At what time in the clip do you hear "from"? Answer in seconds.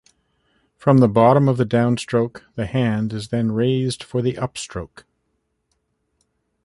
0.77-0.97